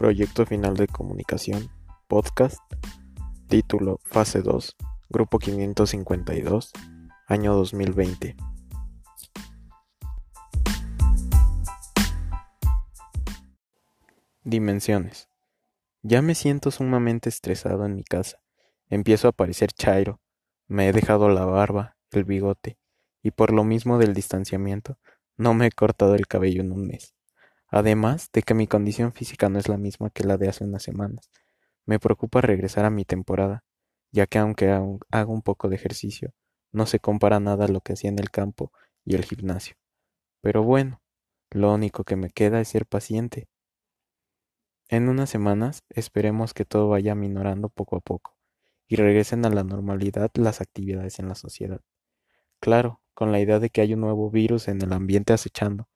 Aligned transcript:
Proyecto 0.00 0.46
Final 0.46 0.78
de 0.78 0.86
Comunicación, 0.86 1.70
Podcast, 2.08 2.58
título 3.48 4.00
Fase 4.02 4.40
2, 4.40 4.74
Grupo 5.10 5.38
552, 5.38 6.72
año 7.26 7.54
2020. 7.54 8.34
Dimensiones. 14.42 15.28
Ya 16.00 16.22
me 16.22 16.34
siento 16.34 16.70
sumamente 16.70 17.28
estresado 17.28 17.84
en 17.84 17.94
mi 17.94 18.02
casa. 18.02 18.38
Empiezo 18.88 19.28
a 19.28 19.32
parecer 19.32 19.70
chairo. 19.74 20.18
Me 20.66 20.88
he 20.88 20.92
dejado 20.94 21.28
la 21.28 21.44
barba, 21.44 21.98
el 22.10 22.24
bigote, 22.24 22.78
y 23.22 23.32
por 23.32 23.52
lo 23.52 23.64
mismo 23.64 23.98
del 23.98 24.14
distanciamiento, 24.14 24.96
no 25.36 25.52
me 25.52 25.66
he 25.66 25.70
cortado 25.70 26.14
el 26.14 26.26
cabello 26.26 26.62
en 26.62 26.72
un 26.72 26.86
mes. 26.86 27.14
Además 27.70 28.30
de 28.32 28.42
que 28.42 28.54
mi 28.54 28.66
condición 28.66 29.12
física 29.12 29.48
no 29.48 29.58
es 29.58 29.68
la 29.68 29.76
misma 29.76 30.10
que 30.10 30.24
la 30.24 30.36
de 30.36 30.48
hace 30.48 30.64
unas 30.64 30.82
semanas. 30.82 31.30
Me 31.86 31.98
preocupa 31.98 32.40
regresar 32.40 32.84
a 32.84 32.90
mi 32.90 33.04
temporada, 33.04 33.64
ya 34.12 34.26
que 34.26 34.38
aunque 34.38 34.70
hago 34.70 35.32
un 35.32 35.42
poco 35.42 35.68
de 35.68 35.76
ejercicio, 35.76 36.32
no 36.72 36.86
se 36.86 37.00
compara 37.00 37.40
nada 37.40 37.66
a 37.66 37.68
lo 37.68 37.80
que 37.80 37.92
hacía 37.92 38.10
en 38.10 38.18
el 38.18 38.30
campo 38.30 38.72
y 39.04 39.14
el 39.14 39.24
gimnasio. 39.24 39.76
Pero 40.40 40.62
bueno, 40.62 41.00
lo 41.50 41.72
único 41.72 42.04
que 42.04 42.16
me 42.16 42.30
queda 42.30 42.60
es 42.60 42.68
ser 42.68 42.86
paciente. 42.86 43.48
En 44.88 45.08
unas 45.08 45.30
semanas 45.30 45.84
esperemos 45.90 46.54
que 46.54 46.64
todo 46.64 46.88
vaya 46.88 47.14
minorando 47.14 47.68
poco 47.68 47.96
a 47.96 48.00
poco 48.00 48.36
y 48.88 48.96
regresen 48.96 49.46
a 49.46 49.50
la 49.50 49.62
normalidad 49.62 50.32
las 50.34 50.60
actividades 50.60 51.20
en 51.20 51.28
la 51.28 51.36
sociedad. 51.36 51.80
Claro, 52.60 53.00
con 53.14 53.30
la 53.32 53.40
idea 53.40 53.60
de 53.60 53.70
que 53.70 53.80
hay 53.82 53.94
un 53.94 54.00
nuevo 54.00 54.30
virus 54.30 54.68
en 54.68 54.82
el 54.82 54.92
ambiente 54.92 55.32
acechando, 55.32 55.88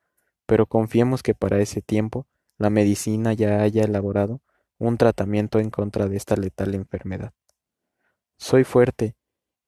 pero 0.47 0.67
confiemos 0.67 1.23
que 1.23 1.34
para 1.34 1.61
ese 1.61 1.83
tiempo 1.83 2.27
la 2.59 2.70
medicina 2.70 3.33
ya 3.33 3.62
haya 3.62 3.84
elaborado 3.84 4.41
un 4.78 4.97
tratamiento 4.97 5.59
en 5.61 5.70
contra 5.70 6.09
de 6.09 6.17
esta 6.17 6.36
letal 6.36 6.75
enfermedad. 6.75 7.33
Soy 8.36 8.64
fuerte 8.64 9.17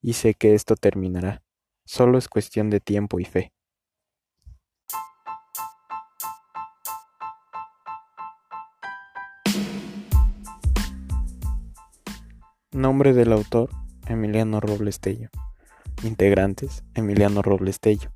y 0.01 0.15
sé 0.15 0.35
que 0.35 0.55
esto 0.55 0.77
terminará. 0.77 1.43
Solo 1.85 2.19
es 2.19 2.29
cuestión 2.29 2.71
de 2.71 2.81
tiempo 2.81 3.21
y 3.21 3.25
fe. 3.25 3.53
Nombre 12.73 13.15
del 13.15 13.33
autor, 13.33 13.71
Emiliano 14.07 14.61
Robles 14.61 15.01
Tello. 15.01 15.31
Integrantes, 16.03 16.85
Emiliano 16.95 17.41
Robles 17.41 17.81
Tello. 17.81 18.13